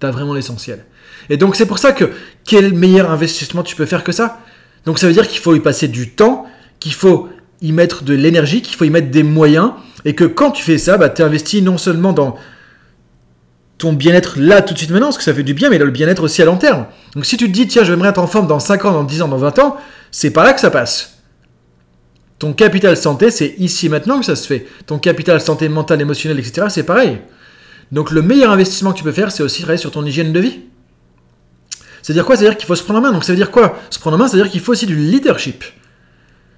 Tu 0.00 0.06
as 0.06 0.10
vraiment 0.10 0.34
l'essentiel. 0.34 0.84
Et 1.30 1.36
donc 1.36 1.56
c'est 1.56 1.66
pour 1.66 1.78
ça 1.78 1.92
que 1.92 2.10
quel 2.44 2.72
meilleur 2.72 3.10
investissement 3.10 3.62
tu 3.62 3.76
peux 3.76 3.86
faire 3.86 4.04
que 4.04 4.12
ça? 4.12 4.40
Donc 4.86 4.98
ça 4.98 5.06
veut 5.06 5.12
dire 5.12 5.28
qu'il 5.28 5.38
faut 5.38 5.54
y 5.54 5.60
passer 5.60 5.88
du 5.88 6.10
temps, 6.10 6.46
qu'il 6.80 6.94
faut 6.94 7.28
y 7.60 7.72
mettre 7.72 8.02
de 8.02 8.14
l'énergie, 8.14 8.62
qu'il 8.62 8.76
faut 8.76 8.84
y 8.84 8.90
mettre 8.90 9.10
des 9.10 9.22
moyens, 9.22 9.72
et 10.04 10.14
que 10.14 10.24
quand 10.24 10.50
tu 10.50 10.62
fais 10.62 10.78
ça, 10.78 10.96
bah, 10.96 11.08
tu 11.08 11.22
investis 11.22 11.62
non 11.62 11.78
seulement 11.78 12.12
dans 12.12 12.36
ton 13.78 13.92
bien-être 13.92 14.38
là 14.38 14.62
tout 14.62 14.74
de 14.74 14.78
suite 14.78 14.90
maintenant, 14.90 15.08
parce 15.08 15.18
que 15.18 15.24
ça 15.24 15.34
fait 15.34 15.42
du 15.42 15.54
bien, 15.54 15.70
mais 15.70 15.78
dans 15.78 15.84
le 15.84 15.90
bien-être 15.90 16.22
aussi 16.22 16.42
à 16.42 16.44
long 16.44 16.56
terme. 16.56 16.86
Donc 17.14 17.26
si 17.26 17.36
tu 17.36 17.46
te 17.46 17.52
dis, 17.52 17.66
tiens, 17.66 17.84
je 17.84 17.92
vais 17.92 18.08
être 18.08 18.18
en 18.18 18.26
forme 18.26 18.46
dans 18.46 18.60
5 18.60 18.84
ans, 18.84 18.92
dans 18.92 19.04
10 19.04 19.22
ans, 19.22 19.28
dans 19.28 19.36
20 19.36 19.58
ans, 19.60 19.76
c'est 20.10 20.30
pas 20.30 20.44
là 20.44 20.52
que 20.52 20.60
ça 20.60 20.70
passe. 20.70 21.11
Ton 22.42 22.54
capital 22.54 22.96
santé, 22.96 23.30
c'est 23.30 23.54
ici 23.58 23.88
maintenant 23.88 24.18
que 24.18 24.26
ça 24.26 24.34
se 24.34 24.48
fait. 24.48 24.66
Ton 24.86 24.98
capital 24.98 25.40
santé 25.40 25.68
mentale, 25.68 26.00
émotionnelle, 26.00 26.40
etc., 26.40 26.66
c'est 26.70 26.82
pareil. 26.82 27.18
Donc 27.92 28.10
le 28.10 28.20
meilleur 28.20 28.50
investissement 28.50 28.90
que 28.92 28.98
tu 28.98 29.04
peux 29.04 29.12
faire, 29.12 29.30
c'est 29.30 29.44
aussi 29.44 29.62
travailler 29.62 29.78
sur 29.78 29.92
ton 29.92 30.04
hygiène 30.04 30.32
de 30.32 30.40
vie. 30.40 30.58
C'est-à-dire 32.02 32.24
quoi? 32.24 32.34
C'est-à-dire 32.34 32.58
qu'il 32.58 32.66
faut 32.66 32.74
se 32.74 32.82
prendre 32.82 32.98
en 32.98 33.02
main. 33.02 33.12
Donc 33.12 33.22
ça 33.22 33.30
veut 33.30 33.36
dire 33.36 33.52
quoi? 33.52 33.78
Se 33.90 34.00
prendre 34.00 34.16
en 34.16 34.18
main, 34.18 34.26
c'est-à-dire 34.26 34.50
qu'il 34.50 34.60
faut 34.60 34.72
aussi 34.72 34.86
du 34.86 34.96
leadership. 34.96 35.62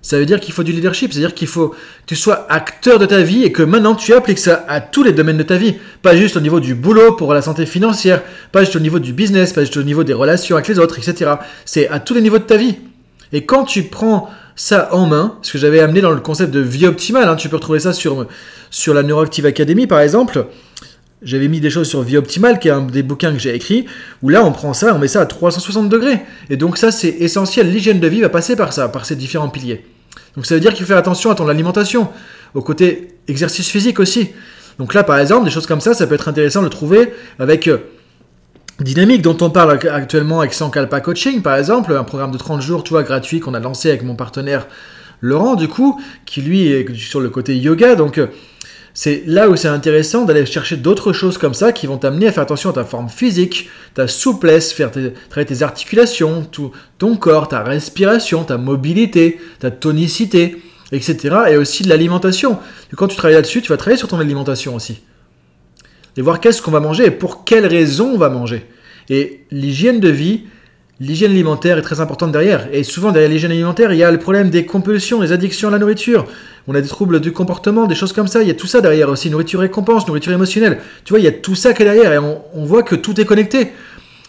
Ça 0.00 0.18
veut 0.18 0.24
dire 0.24 0.40
qu'il 0.40 0.54
faut 0.54 0.62
du 0.62 0.72
leadership, 0.72 1.12
c'est-à-dire 1.12 1.34
qu'il 1.34 1.48
faut 1.48 1.68
que 1.68 1.76
tu 2.06 2.16
sois 2.16 2.50
acteur 2.50 2.98
de 2.98 3.04
ta 3.04 3.20
vie 3.20 3.42
et 3.42 3.52
que 3.52 3.62
maintenant 3.62 3.94
tu 3.94 4.14
appliques 4.14 4.38
ça 4.38 4.64
à 4.66 4.80
tous 4.80 5.02
les 5.02 5.12
domaines 5.12 5.36
de 5.36 5.42
ta 5.42 5.58
vie. 5.58 5.74
Pas 6.00 6.16
juste 6.16 6.38
au 6.38 6.40
niveau 6.40 6.60
du 6.60 6.74
boulot 6.74 7.12
pour 7.12 7.34
la 7.34 7.42
santé 7.42 7.66
financière, 7.66 8.22
pas 8.52 8.60
juste 8.60 8.76
au 8.76 8.80
niveau 8.80 9.00
du 9.00 9.12
business, 9.12 9.52
pas 9.52 9.60
juste 9.60 9.76
au 9.76 9.82
niveau 9.82 10.02
des 10.02 10.14
relations 10.14 10.56
avec 10.56 10.66
les 10.66 10.78
autres, 10.78 10.98
etc. 10.98 11.32
C'est 11.66 11.88
à 11.88 12.00
tous 12.00 12.14
les 12.14 12.22
niveaux 12.22 12.38
de 12.38 12.44
ta 12.44 12.56
vie. 12.56 12.76
Et 13.34 13.44
quand 13.44 13.64
tu 13.64 13.82
prends 13.82 14.30
ça 14.56 14.88
en 14.94 15.06
main, 15.06 15.36
ce 15.42 15.52
que 15.52 15.58
j'avais 15.58 15.80
amené 15.80 16.00
dans 16.00 16.12
le 16.12 16.20
concept 16.20 16.52
de 16.52 16.60
vie 16.60 16.86
optimale. 16.86 17.28
Hein. 17.28 17.36
Tu 17.36 17.48
peux 17.48 17.56
retrouver 17.56 17.80
ça 17.80 17.92
sur, 17.92 18.26
sur 18.70 18.94
la 18.94 19.02
Neuroactive 19.02 19.44
Academy, 19.46 19.86
par 19.86 20.00
exemple. 20.00 20.46
J'avais 21.22 21.48
mis 21.48 21.60
des 21.60 21.70
choses 21.70 21.88
sur 21.88 22.02
Vie 22.02 22.16
Optimale, 22.16 22.58
qui 22.58 22.68
est 22.68 22.70
un 22.70 22.82
des 22.82 23.02
bouquins 23.02 23.32
que 23.32 23.38
j'ai 23.38 23.54
écrit, 23.54 23.86
où 24.22 24.28
là, 24.28 24.44
on 24.44 24.52
prend 24.52 24.74
ça, 24.74 24.94
on 24.94 24.98
met 24.98 25.08
ça 25.08 25.22
à 25.22 25.26
360 25.26 25.88
degrés. 25.88 26.20
Et 26.50 26.56
donc 26.56 26.76
ça, 26.76 26.92
c'est 26.92 27.08
essentiel. 27.08 27.72
L'hygiène 27.72 27.98
de 27.98 28.06
vie 28.06 28.20
va 28.20 28.28
passer 28.28 28.56
par 28.56 28.72
ça, 28.72 28.88
par 28.88 29.06
ces 29.06 29.16
différents 29.16 29.48
piliers. 29.48 29.86
Donc 30.36 30.44
ça 30.44 30.54
veut 30.54 30.60
dire 30.60 30.72
qu'il 30.72 30.84
faut 30.84 30.88
faire 30.88 30.98
attention 30.98 31.30
à 31.30 31.34
ton 31.34 31.48
alimentation, 31.48 32.08
au 32.52 32.60
côté 32.60 33.16
exercice 33.26 33.68
physique 33.68 34.00
aussi. 34.00 34.30
Donc 34.78 34.92
là, 34.92 35.02
par 35.02 35.18
exemple, 35.18 35.44
des 35.44 35.50
choses 35.50 35.66
comme 35.66 35.80
ça, 35.80 35.94
ça 35.94 36.06
peut 36.06 36.14
être 36.14 36.28
intéressant 36.28 36.62
de 36.62 36.68
trouver 36.68 37.12
avec 37.38 37.68
euh, 37.68 37.78
dynamique 38.80 39.22
dont 39.22 39.36
on 39.40 39.50
parle 39.50 39.78
actuellement 39.88 40.40
avec 40.40 40.54
Sankalpa 40.54 41.00
Coaching, 41.00 41.42
par 41.42 41.56
exemple, 41.56 41.92
un 41.92 42.04
programme 42.04 42.32
de 42.32 42.38
30 42.38 42.60
jours, 42.60 42.84
tu 42.84 42.90
vois, 42.90 43.02
gratuit 43.02 43.40
qu'on 43.40 43.54
a 43.54 43.60
lancé 43.60 43.88
avec 43.88 44.02
mon 44.02 44.16
partenaire 44.16 44.66
Laurent, 45.20 45.54
du 45.54 45.68
coup, 45.68 46.00
qui 46.26 46.42
lui 46.42 46.66
est 46.66 46.94
sur 46.96 47.20
le 47.20 47.30
côté 47.30 47.56
yoga. 47.56 47.94
Donc, 47.94 48.18
euh, 48.18 48.26
c'est 48.92 49.22
là 49.26 49.48
où 49.48 49.56
c'est 49.56 49.68
intéressant 49.68 50.24
d'aller 50.24 50.44
chercher 50.44 50.76
d'autres 50.76 51.12
choses 51.12 51.38
comme 51.38 51.54
ça 51.54 51.72
qui 51.72 51.86
vont 51.86 51.96
t'amener 51.96 52.26
à 52.28 52.32
faire 52.32 52.42
attention 52.42 52.70
à 52.70 52.72
ta 52.74 52.84
forme 52.84 53.08
physique, 53.08 53.68
ta 53.94 54.06
souplesse, 54.06 54.72
faire 54.72 54.90
travailler 54.90 55.46
tes 55.46 55.62
articulations, 55.62 56.42
tout, 56.42 56.72
ton 56.98 57.16
corps, 57.16 57.48
ta 57.48 57.62
respiration, 57.62 58.44
ta 58.44 58.58
mobilité, 58.58 59.40
ta 59.60 59.70
tonicité, 59.70 60.62
etc. 60.92 61.36
Et 61.50 61.56
aussi 61.56 61.84
de 61.84 61.88
l'alimentation. 61.88 62.58
Quand 62.94 63.08
tu 63.08 63.16
travailles 63.16 63.36
là-dessus, 63.36 63.62
tu 63.62 63.70
vas 63.70 63.76
travailler 63.76 63.98
sur 63.98 64.08
ton 64.08 64.20
alimentation 64.20 64.74
aussi 64.74 65.00
et 66.16 66.22
voir 66.22 66.40
qu'est-ce 66.40 66.62
qu'on 66.62 66.70
va 66.70 66.80
manger 66.80 67.06
et 67.06 67.10
pour 67.10 67.44
quelles 67.44 67.66
raisons 67.66 68.12
on 68.14 68.18
va 68.18 68.28
manger. 68.28 68.66
Et 69.10 69.40
l'hygiène 69.50 70.00
de 70.00 70.08
vie, 70.08 70.44
l'hygiène 71.00 71.32
alimentaire 71.32 71.78
est 71.78 71.82
très 71.82 72.00
importante 72.00 72.32
derrière. 72.32 72.68
Et 72.72 72.84
souvent, 72.84 73.12
derrière 73.12 73.30
l'hygiène 73.30 73.50
alimentaire, 73.50 73.92
il 73.92 73.98
y 73.98 74.04
a 74.04 74.10
le 74.10 74.18
problème 74.18 74.50
des 74.50 74.64
compulsions, 74.64 75.20
des 75.20 75.32
addictions 75.32 75.68
à 75.68 75.70
la 75.72 75.78
nourriture. 75.78 76.26
On 76.66 76.74
a 76.74 76.80
des 76.80 76.88
troubles 76.88 77.20
du 77.20 77.32
comportement, 77.32 77.86
des 77.86 77.94
choses 77.94 78.12
comme 78.12 78.28
ça. 78.28 78.42
Il 78.42 78.48
y 78.48 78.50
a 78.50 78.54
tout 78.54 78.66
ça 78.66 78.80
derrière 78.80 79.08
aussi. 79.08 79.28
Nourriture 79.28 79.60
récompense, 79.60 80.06
nourriture 80.06 80.32
émotionnelle. 80.32 80.78
Tu 81.04 81.12
vois, 81.12 81.20
il 81.20 81.24
y 81.24 81.28
a 81.28 81.32
tout 81.32 81.54
ça 81.54 81.74
qui 81.74 81.82
est 81.82 81.86
derrière. 81.86 82.12
Et 82.12 82.18
on, 82.18 82.64
voit 82.64 82.82
que 82.82 82.94
tout 82.94 83.20
est 83.20 83.24
connecté. 83.24 83.72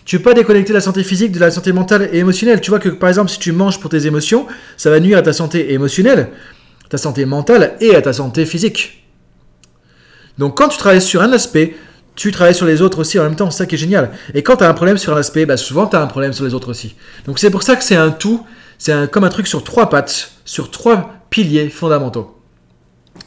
Tu 0.03 0.17
peux 0.17 0.23
pas 0.25 0.33
déconnecter 0.33 0.73
la 0.73 0.81
santé 0.81 1.03
physique 1.03 1.31
de 1.31 1.39
la 1.39 1.49
santé 1.49 1.71
mentale 1.71 2.09
et 2.11 2.19
émotionnelle. 2.19 2.61
Tu 2.61 2.69
vois 2.69 2.79
que 2.79 2.89
par 2.89 3.09
exemple, 3.09 3.31
si 3.31 3.39
tu 3.39 3.51
manges 3.51 3.79
pour 3.79 3.89
tes 3.89 4.05
émotions, 4.05 4.45
ça 4.77 4.89
va 4.89 4.99
nuire 4.99 5.17
à 5.17 5.21
ta 5.21 5.33
santé 5.33 5.73
émotionnelle, 5.73 6.27
ta 6.89 6.97
santé 6.97 7.25
mentale 7.25 7.75
et 7.79 7.95
à 7.95 8.01
ta 8.01 8.13
santé 8.13 8.45
physique. 8.45 9.04
Donc 10.37 10.57
quand 10.57 10.67
tu 10.67 10.77
travailles 10.77 11.01
sur 11.01 11.21
un 11.21 11.31
aspect, 11.31 11.75
tu 12.15 12.31
travailles 12.31 12.55
sur 12.55 12.65
les 12.65 12.81
autres 12.81 12.99
aussi 12.99 13.19
en 13.19 13.23
même 13.23 13.35
temps, 13.35 13.51
c'est 13.51 13.59
ça 13.59 13.65
qui 13.65 13.75
est 13.75 13.79
génial. 13.79 14.11
Et 14.33 14.43
quand 14.43 14.57
tu 14.57 14.63
as 14.63 14.69
un 14.69 14.73
problème 14.73 14.97
sur 14.97 15.13
un 15.13 15.17
aspect, 15.17 15.45
bah 15.45 15.57
souvent 15.57 15.87
tu 15.87 15.95
as 15.95 16.01
un 16.01 16.07
problème 16.07 16.33
sur 16.33 16.45
les 16.45 16.53
autres 16.53 16.69
aussi. 16.69 16.95
Donc 17.25 17.39
c'est 17.39 17.49
pour 17.49 17.63
ça 17.63 17.75
que 17.75 17.83
c'est 17.83 17.95
un 17.95 18.11
tout, 18.11 18.45
c'est 18.77 19.09
comme 19.11 19.23
un 19.23 19.29
truc 19.29 19.47
sur 19.47 19.63
trois 19.63 19.89
pattes, 19.89 20.31
sur 20.45 20.71
trois 20.71 21.13
piliers 21.29 21.69
fondamentaux, 21.69 22.39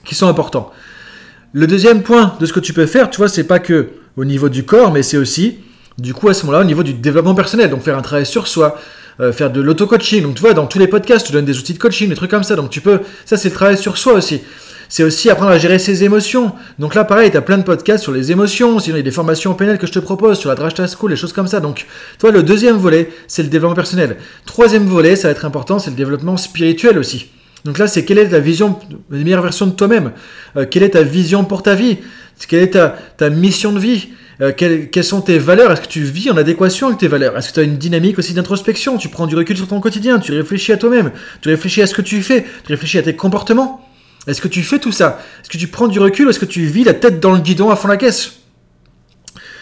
qui 0.05 0.15
sont 0.15 0.29
importants. 0.29 0.71
Le 1.53 1.67
deuxième 1.67 2.03
point 2.03 2.37
de 2.41 2.47
ce 2.47 2.53
que 2.53 2.61
tu 2.61 2.73
peux 2.73 2.87
faire, 2.87 3.11
tu 3.11 3.19
vois, 3.19 3.29
c'est 3.29 3.45
pas 3.45 3.59
que 3.59 3.91
au 4.17 4.25
niveau 4.25 4.49
du 4.49 4.65
corps, 4.65 4.93
mais 4.93 5.03
c'est 5.03 5.17
aussi, 5.17 5.59
du 5.97 6.13
coup, 6.13 6.29
à 6.29 6.35
ce 6.35 6.45
moment-là, 6.45 6.63
au 6.63 6.67
niveau 6.67 6.83
du 6.83 6.93
développement 6.93 7.35
personnel. 7.35 7.71
Donc 7.71 7.83
faire 7.83 7.97
un 7.97 8.03
travail 8.03 8.27
sur 8.27 8.47
soi, 8.47 8.79
euh, 9.21 9.33
faire 9.33 9.51
de 9.51 9.61
l'auto-coaching. 9.61 10.23
Donc 10.23 10.35
tu 10.35 10.43
vois, 10.43 10.53
dans 10.53 10.67
tous 10.67 10.79
les 10.79 10.89
podcasts, 10.89 11.27
tu 11.27 11.33
donnes 11.33 11.47
des 11.47 11.59
outils 11.59 11.73
de 11.73 11.79
coaching, 11.79 12.09
des 12.09 12.15
trucs 12.15 12.31
comme 12.31 12.45
ça. 12.45 12.57
Donc 12.57 12.71
tu 12.71 12.81
peux, 12.81 13.01
ça 13.25 13.37
c'est 13.37 13.49
le 13.49 13.55
travail 13.55 13.79
sur 13.79 13.97
soi 13.97 14.13
aussi 14.15 14.43
c'est 14.89 15.03
aussi 15.03 15.31
apprendre 15.31 15.51
à 15.51 15.59
gérer 15.59 15.79
ses 15.79 16.05
émotions. 16.05 16.53
Donc 16.79 16.95
là, 16.95 17.05
pareil, 17.05 17.31
tu 17.31 17.37
as 17.37 17.43
plein 17.43 17.59
de 17.59 17.63
podcasts 17.63 18.03
sur 18.03 18.13
les 18.13 18.33
émotions, 18.33 18.79
sinon 18.79 18.97
il 18.97 19.01
y 19.01 19.03
a 19.03 19.05
des 19.05 19.11
formations 19.11 19.55
PNL 19.55 19.79
que 19.79 19.87
je 19.87 19.93
te 19.93 19.99
propose 19.99 20.39
sur 20.39 20.49
la 20.49 20.55
Drashta 20.55 20.87
School, 20.87 21.11
les 21.11 21.17
choses 21.17 21.33
comme 21.33 21.47
ça. 21.47 21.61
Donc, 21.61 21.87
toi, 22.19 22.31
le 22.31 22.43
deuxième 22.43 22.77
volet, 22.77 23.11
c'est 23.27 23.43
le 23.43 23.49
développement 23.49 23.77
personnel. 23.77 24.17
Troisième 24.47 24.87
volet, 24.87 25.17
ça 25.17 25.29
va 25.29 25.33
être 25.33 25.45
important, 25.45 25.79
c'est 25.79 25.91
le 25.91 25.97
développement 25.97 26.37
spirituel 26.37 26.99
aussi. 26.99 27.29
Donc 27.65 27.79
là, 27.79 27.87
c'est 27.87 28.05
quelle 28.05 28.19
est 28.19 28.29
ta 28.29 28.39
vision, 28.39 28.79
la 29.11 29.19
meilleure 29.19 29.43
version 29.43 29.67
de 29.67 29.73
toi-même? 29.73 30.13
Euh, 30.57 30.65
Quelle 30.71 30.83
est 30.83 30.91
ta 30.91 31.03
vision 31.03 31.45
pour 31.45 31.63
ta 31.63 31.75
vie? 31.75 31.99
Quelle 32.49 32.63
est 32.63 32.79
ta, 33.17 33.31
mission 33.31 33.73
de 33.73 33.81
vie? 33.81 34.09
Euh, 34.41 34.53
quelles, 34.57 35.05
sont 35.05 35.21
tes 35.21 35.39
valeurs? 35.39 35.73
Est-ce 35.73 35.81
que 35.81 35.89
tu 35.89 36.03
vis 36.03 36.31
en 36.31 36.37
adéquation 36.37 36.87
avec 36.87 37.01
tes 37.01 37.09
valeurs? 37.09 37.37
Est-ce 37.37 37.49
que 37.49 37.55
tu 37.55 37.61
as 37.61 37.65
une 37.65 37.77
dynamique 37.77 38.19
aussi 38.19 38.33
d'introspection? 38.33 38.97
Tu 38.97 39.09
prends 39.09 39.27
du 39.27 39.35
recul 39.35 39.57
sur 39.57 39.67
ton 39.67 39.81
quotidien, 39.81 40.21
tu 40.21 40.33
réfléchis 40.33 40.73
à 40.73 40.77
toi-même, 40.77 41.11
tu 41.43 41.49
réfléchis 41.49 41.83
à 41.83 41.89
ce 41.89 41.95
que 41.95 42.03
tu 42.03 42.23
fais, 42.23 42.47
tu 42.65 42.73
réfléchis 42.73 42.99
à 42.99 43.03
tes 43.03 43.17
comportements? 43.17 43.88
Est-ce 44.27 44.41
que 44.41 44.49
tu 44.49 44.63
fais 44.63 44.79
tout 44.79 44.93
ça? 44.93 45.21
Est-ce 45.41 45.49
que 45.49 45.59
tu 45.59 45.69
prends 45.69 45.89
du 45.89 45.99
recul 45.99 46.29
est-ce 46.29 46.39
que 46.39 46.45
tu 46.45 46.65
vis 46.67 46.85
la 46.85 46.95
tête 46.95 47.21
dans 47.21 47.33
le 47.33 47.41
guidon 47.41 47.71
à 47.71 47.77
fond 47.77 47.89
la 47.89 47.97
caisse? 47.97 48.33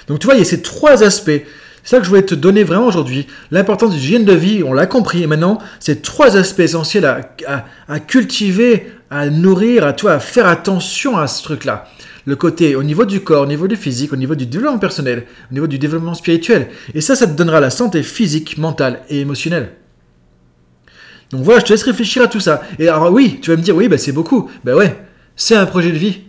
Donc 0.09 0.19
tu 0.19 0.27
vois, 0.27 0.35
il 0.35 0.39
y 0.39 0.43
a 0.43 0.45
ces 0.45 0.63
trois 0.63 1.03
aspects. 1.03 1.43
C'est 1.83 1.91
ça 1.91 1.99
que 1.99 2.05
je 2.05 2.09
voulais 2.09 2.23
te 2.23 2.35
donner 2.35 2.65
vraiment 2.65 2.87
aujourd'hui. 2.87 3.29
L'importance 3.53 3.93
du 3.93 3.99
hygiène 3.99 4.25
de 4.25 4.33
vie, 4.33 4.65
on 4.65 4.73
l'a 4.73 4.87
compris. 4.87 5.23
Et 5.23 5.29
maintenant, 5.29 5.59
ces 5.79 6.01
trois 6.01 6.37
aspects 6.37 6.61
essentiels 6.61 7.05
à, 7.05 8.01
cultiver 8.01 8.93
à 9.09 9.31
nourrir, 9.31 9.87
à 9.87 9.93
toi, 9.93 10.15
à 10.15 10.19
faire 10.19 10.49
attention 10.49 11.17
à 11.17 11.29
ce 11.29 11.45
truc-là. 11.45 11.89
Le 12.25 12.35
côté 12.35 12.75
au 12.75 12.83
niveau 12.83 13.05
du 13.05 13.21
corps, 13.21 13.45
au 13.45 13.47
niveau 13.47 13.69
du 13.69 13.77
physique, 13.77 14.13
au 14.13 14.17
niveau 14.17 14.35
du 14.35 14.47
développement 14.47 14.81
personnel, 14.81 15.27
au 15.53 15.55
niveau 15.55 15.69
du 15.69 15.79
développement 15.79 16.15
spirituel. 16.15 16.69
Et 16.93 17.01
ça, 17.01 17.15
ça 17.15 17.29
te 17.29 17.37
donnera 17.37 17.61
la 17.61 17.71
santé 17.71 18.03
physique, 18.03 18.59
mentale 18.59 19.03
et 19.09 19.21
émotionnelle. 19.21 19.71
Donc 21.31 21.43
voilà, 21.43 21.61
je 21.61 21.67
te 21.67 21.73
laisse 21.73 21.83
réfléchir 21.83 22.23
à 22.23 22.29
tout 22.29 22.41
ça. 22.41 22.63
Et 22.79 22.89
alors 22.89 23.13
oui, 23.13 23.39
tu 23.43 23.51
vas 23.51 23.57
me 23.57 23.63
dire, 23.63 23.75
oui, 23.75 23.89
bah, 23.89 23.99
c'est 23.99 24.13
beaucoup. 24.13 24.51
Ben 24.65 24.75
ouais, 24.75 24.97
c'est 25.35 25.57
un 25.57 25.67
projet 25.67 25.91
de 25.91 25.99
vie. 25.99 26.21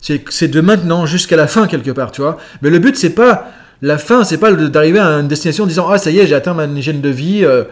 C'est 0.00 0.48
de 0.48 0.60
maintenant 0.60 1.06
jusqu'à 1.06 1.36
la 1.36 1.46
fin 1.46 1.66
quelque 1.66 1.90
part, 1.90 2.12
tu 2.12 2.20
vois. 2.20 2.38
Mais 2.60 2.70
le 2.70 2.78
but, 2.78 2.96
c'est 2.96 3.14
pas 3.14 3.50
la 3.80 3.98
fin, 3.98 4.22
c'est 4.22 4.38
pas 4.38 4.52
d'arriver 4.52 4.98
à 4.98 5.06
une 5.20 5.28
destination 5.28 5.64
en 5.64 5.66
disant, 5.66 5.88
ah 5.90 5.98
ça 5.98 6.10
y 6.10 6.18
est, 6.18 6.26
j'ai 6.26 6.34
atteint 6.34 6.54
ma 6.54 6.66
hygiène 6.66 7.00
de 7.00 7.08
vie, 7.08 7.44
euh, 7.44 7.64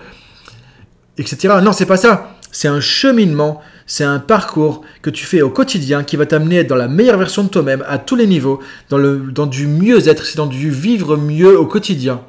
etc. 1.19 1.57
Non, 1.63 1.73
c'est 1.73 1.87
pas 1.87 1.99
ça. 1.99 2.37
C'est 2.51 2.69
un 2.69 2.81
cheminement 2.81 3.63
c'est 3.87 4.05
un 4.05 4.19
parcours 4.19 4.83
que 5.03 5.11
tu 5.11 5.27
fais 5.27 5.43
au 5.43 5.51
quotidien 5.51 6.03
qui 6.03 6.17
va 6.17 6.27
t'amener 6.27 6.59
à 6.59 6.61
être 6.63 6.69
dans 6.69 6.77
la 6.77 6.89
meilleure 6.89 7.19
version 7.19 7.45
de 7.45 7.49
toi-même 7.49 7.85
à 7.87 7.99
tous 7.99 8.17
les 8.17 8.27
niveaux, 8.27 8.61
dans, 8.89 8.99
le, 8.99 9.19
dans 9.19 9.47
du 9.47 9.67
mieux-être, 9.67 10.25
c'est 10.25 10.37
dans 10.37 10.47
du 10.47 10.71
vivre 10.71 11.17
mieux 11.17 11.59
au 11.59 11.67
quotidien. 11.67 12.23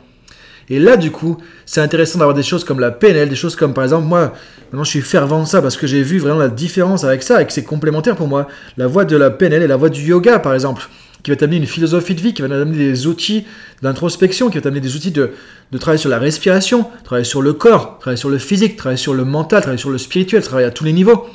Et 0.74 0.80
là, 0.80 0.98
du 0.98 1.12
coup, 1.12 1.38
c'est 1.68 1.82
intéressant 1.82 2.18
d'avoir 2.18 2.36
des 2.36 2.42
choses 2.42 2.64
comme 2.64 2.80
la 2.80 2.90
PNL, 2.90 3.30
des 3.30 3.36
choses 3.36 3.56
comme 3.56 3.76
par 3.76 3.84
exemple, 3.84 4.08
moi, 4.08 4.34
maintenant 4.72 4.84
je 4.84 4.90
suis 4.90 5.02
fervent 5.02 5.44
de 5.44 5.48
ça 5.48 5.62
parce 5.62 5.78
que 5.78 5.86
j'ai 5.86 6.02
vu 6.02 6.18
vraiment 6.18 6.40
la 6.40 6.48
différence 6.50 7.04
avec 7.04 7.22
ça 7.22 7.44
et 7.44 7.46
que 7.46 7.54
c'est 7.54 7.64
complémentaire 7.64 8.16
pour 8.16 8.28
moi. 8.28 8.48
La 8.78 8.88
voie 8.88 9.06
de 9.06 9.16
la 9.16 9.30
PNL 9.30 9.62
et 9.62 9.68
la 9.68 9.76
voie 9.76 9.90
du 9.90 10.02
yoga, 10.02 10.40
par 10.40 10.56
exemple 10.56 10.90
qui 11.22 11.30
va 11.30 11.38
t'amener 11.38 11.56
une 11.56 11.68
philosophie 11.68 12.16
de 12.16 12.22
vie, 12.22 12.34
qui 12.34 12.42
va 12.42 12.50
t'amener 12.50 12.76
des 12.76 13.08
outils 13.08 13.46
d'introspection, 13.82 14.50
qui 14.50 14.58
va 14.58 14.62
t'amener 14.62 14.82
des 14.82 14.96
outils 14.98 15.12
de, 15.12 15.32
de 15.72 15.78
travailler 15.78 16.02
sur 16.02 16.10
la 16.10 16.20
respiration, 16.20 16.86
travailler 17.06 17.24
sur 17.24 17.42
le 17.42 17.54
corps, 17.54 17.98
travailler 18.00 18.18
sur 18.18 18.30
le 18.30 18.40
physique, 18.40 18.76
travailler 18.76 18.98
sur 18.98 19.14
le 19.14 19.24
mental, 19.24 19.62
travailler 19.62 19.80
sur 19.80 19.90
le 19.90 20.00
spirituel, 20.00 20.42
travailler 20.42 20.68
à 20.68 20.72
tous 20.72 20.84
les 20.84 20.92
niveaux. 20.92 21.28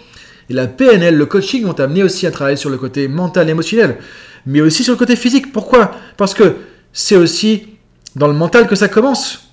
Et 0.50 0.52
la 0.52 0.66
PNL, 0.66 1.16
le 1.16 1.24
coaching 1.24 1.64
vont 1.64 1.72
t'amener 1.72 2.02
aussi 2.02 2.26
à 2.26 2.30
travailler 2.30 2.58
sur 2.58 2.68
le 2.68 2.76
côté 2.76 3.08
mental, 3.08 3.48
émotionnel, 3.48 3.96
mais 4.44 4.60
aussi 4.60 4.84
sur 4.84 4.92
le 4.92 4.98
côté 4.98 5.16
physique. 5.16 5.52
Pourquoi? 5.52 5.92
Parce 6.18 6.34
que 6.34 6.56
c'est 6.92 7.16
aussi 7.16 7.77
dans 8.16 8.26
le 8.26 8.34
mental 8.34 8.66
que 8.66 8.76
ça 8.76 8.88
commence. 8.88 9.48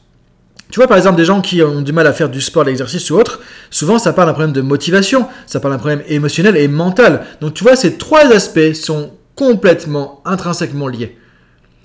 Tu 0.71 0.79
vois, 0.79 0.87
par 0.87 0.97
exemple, 0.97 1.17
des 1.17 1.25
gens 1.25 1.41
qui 1.41 1.61
ont 1.61 1.81
du 1.81 1.93
mal 1.93 2.07
à 2.07 2.13
faire 2.13 2.29
du 2.29 2.41
sport, 2.41 2.63
l'exercice 2.63 3.09
ou 3.11 3.17
autre, 3.17 3.39
souvent 3.69 3.99
ça 3.99 4.13
parle 4.13 4.29
d'un 4.29 4.33
problème 4.33 4.53
de 4.53 4.61
motivation, 4.61 5.27
ça 5.45 5.59
parle 5.59 5.73
d'un 5.73 5.79
problème 5.79 6.01
émotionnel 6.07 6.57
et 6.57 6.67
mental. 6.67 7.25
Donc 7.39 7.53
tu 7.53 7.63
vois, 7.63 7.75
ces 7.75 7.97
trois 7.97 8.25
aspects 8.33 8.73
sont 8.73 9.11
complètement 9.35 10.21
intrinsèquement 10.25 10.87
liés. 10.87 11.17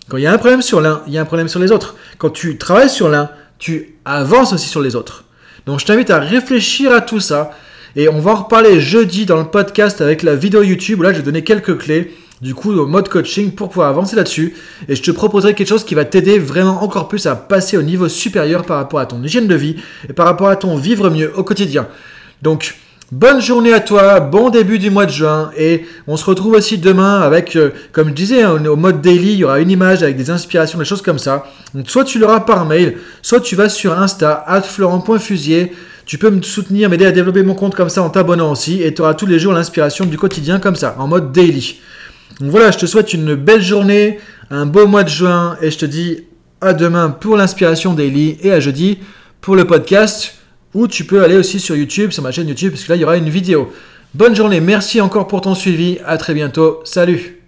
Quand 0.09 0.17
il 0.17 0.25
y 0.25 0.27
a 0.27 0.33
un 0.33 0.39
problème 0.39 0.62
sur 0.62 0.81
l'un, 0.81 1.03
il 1.07 1.12
y 1.12 1.19
a 1.19 1.21
un 1.21 1.27
problème 1.27 1.49
sur 1.49 1.61
les 1.61 1.71
autres. 1.71 1.95
Quand 2.19 2.31
tu 2.31 2.57
travailles 2.57 2.91
sur 2.91 3.09
l'un, 3.09 3.31
tu 3.59 3.97
avances 4.05 4.53
aussi 4.53 4.69
sur 4.69 4.81
les 4.81 4.97
autres. 4.97 5.25
Donc 5.67 5.79
je 5.79 5.85
t'invite 5.85 6.11
à 6.11 6.19
réfléchir 6.19 6.93
à 6.93 7.00
tout 7.00 7.21
ça 7.21 7.53
et 7.95 8.09
on 8.09 8.19
va 8.19 8.33
en 8.33 8.37
reparler 8.37 8.81
jeudi 8.81 9.27
dans 9.27 9.37
le 9.37 9.45
podcast 9.45 10.00
avec 10.00 10.23
la 10.23 10.35
vidéo 10.35 10.62
YouTube 10.62 11.00
où 11.00 11.03
là 11.03 11.12
je 11.12 11.19
vais 11.19 11.23
donner 11.23 11.45
quelques 11.45 11.79
clés 11.79 12.17
du 12.40 12.54
coup 12.54 12.73
au 12.73 12.87
mode 12.87 13.09
coaching 13.09 13.52
pour 13.52 13.68
pouvoir 13.68 13.88
avancer 13.88 14.16
là-dessus. 14.16 14.54
Et 14.88 14.97
je 14.97 15.02
te 15.02 15.11
proposerai 15.11 15.54
quelque 15.54 15.68
chose 15.68 15.85
qui 15.85 15.94
va 15.94 16.04
t'aider 16.04 16.38
vraiment 16.38 16.82
encore 16.82 17.09
plus 17.09 17.26
à 17.26 17.37
passer 17.37 17.76
au 17.76 17.82
niveau 17.82 18.09
supérieur 18.09 18.64
par 18.64 18.78
rapport 18.78 19.00
à 19.00 19.06
ton 19.06 19.23
hygiène 19.23 19.47
de 19.47 19.54
vie 19.54 19.76
et 20.09 20.12
par 20.12 20.26
rapport 20.26 20.49
à 20.49 20.56
ton 20.56 20.76
vivre 20.76 21.11
mieux 21.11 21.32
au 21.37 21.44
quotidien. 21.44 21.88
Donc, 22.42 22.76
bonne 23.12 23.40
journée 23.40 23.73
à 23.73 23.80
toi, 23.80 24.20
bon 24.20 24.50
début 24.50 24.78
du 24.78 24.90
mois 24.90 25.06
de 25.06 25.11
juin 25.11 25.50
et 25.59 25.85
on 26.06 26.16
se 26.16 26.25
retrouve 26.25 26.54
aussi 26.54 26.78
demain 26.78 27.20
avec, 27.20 27.56
euh, 27.56 27.70
comme 27.92 28.09
je 28.09 28.14
disais, 28.14 28.42
hein, 28.42 28.64
au 28.66 28.76
mode 28.76 29.02
daily, 29.02 29.32
il 29.32 29.38
y 29.38 29.44
aura 29.44 29.61
une 29.61 29.70
image 29.70 30.02
avec 30.02 30.16
des 30.16 30.30
inspirations, 30.30 30.78
des 30.78 30.85
choses 30.85 31.02
comme 31.02 31.18
ça. 31.18 31.47
Donc, 31.75 31.90
soit 31.90 32.04
tu 32.04 32.18
l'auras 32.18 32.40
par 32.40 32.64
mail, 32.64 32.97
soit 33.20 33.40
tu 33.40 33.56
vas 33.56 33.68
sur 33.68 33.99
Insta, 33.99 34.44
florent.fusier 34.62 35.73
tu 36.11 36.18
peux 36.18 36.30
me 36.30 36.42
soutenir, 36.42 36.90
m'aider 36.90 37.06
à 37.06 37.12
développer 37.12 37.44
mon 37.44 37.54
compte 37.54 37.76
comme 37.76 37.88
ça 37.88 38.02
en 38.02 38.11
t'abonnant 38.11 38.50
aussi, 38.50 38.82
et 38.82 38.92
tu 38.92 39.00
auras 39.00 39.14
tous 39.14 39.26
les 39.26 39.38
jours 39.38 39.52
l'inspiration 39.52 40.06
du 40.06 40.18
quotidien 40.18 40.59
comme 40.59 40.75
ça, 40.75 40.97
en 40.99 41.06
mode 41.06 41.30
daily. 41.30 41.78
Donc 42.40 42.50
voilà, 42.50 42.70
je 42.70 42.78
te 42.78 42.87
souhaite 42.87 43.12
une 43.12 43.35
belle 43.35 43.62
journée, 43.62 44.18
un 44.50 44.64
beau 44.64 44.87
mois 44.87 45.04
de 45.04 45.11
juin, 45.11 45.59
et 45.61 45.70
je 45.70 45.78
te 45.78 45.87
dis 45.87 46.25
à 46.62 46.73
demain 46.73 47.11
pour 47.11 47.37
l'inspiration 47.37 47.92
daily, 47.92 48.38
et 48.42 48.50
à 48.50 48.61
jeudi 48.61 48.99
pour 49.42 49.56
le 49.56 49.66
podcast, 49.66 50.35
ou 50.73 50.88
tu 50.88 51.04
peux 51.04 51.23
aller 51.23 51.37
aussi 51.37 51.61
sur 51.61 51.76
YouTube, 51.76 52.12
sur 52.12 52.23
ma 52.23 52.32
chaîne 52.32 52.49
YouTube, 52.49 52.73
parce 52.73 52.85
que 52.85 52.92
là, 52.92 52.97
il 52.97 53.02
y 53.02 53.04
aura 53.04 53.18
une 53.18 53.28
vidéo. 53.28 53.73
Bonne 54.14 54.35
journée, 54.35 54.61
merci 54.61 55.00
encore 55.00 55.28
pour 55.28 55.42
ton 55.42 55.54
suivi, 55.54 55.99
à 56.06 56.16
très 56.16 56.32
bientôt, 56.32 56.80
salut 56.85 57.39